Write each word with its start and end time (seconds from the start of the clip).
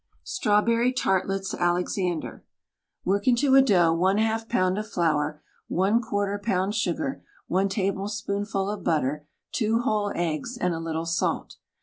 STRAWBERRY 0.23 0.93
TARTLETS 0.93 1.53
ALEXANDER 1.53 2.43
Work 3.05 3.27
into 3.27 3.53
a 3.53 3.61
dough 3.61 3.95
Yz 3.95 4.49
pound 4.49 4.79
of 4.79 4.87
flour, 4.89 5.43
J4 5.69 6.41
pound 6.41 6.73
sugar, 6.73 7.23
I 7.47 7.65
tablespoonf 7.65 8.55
ul 8.55 8.71
of 8.71 8.83
butter, 8.83 9.27
2 9.51 9.81
whole 9.81 10.11
eggs, 10.15 10.57
and 10.57 10.73
a 10.73 10.79
little 10.79 11.05
salt. 11.05 11.57